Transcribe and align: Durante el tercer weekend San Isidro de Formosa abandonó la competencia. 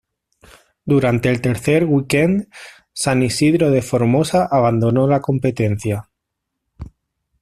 Durante 0.83 1.29
el 1.29 1.41
tercer 1.41 1.85
weekend 1.85 2.49
San 2.91 3.21
Isidro 3.21 3.69
de 3.69 3.83
Formosa 3.83 4.47
abandonó 4.49 5.05
la 5.05 5.21
competencia. 5.21 6.09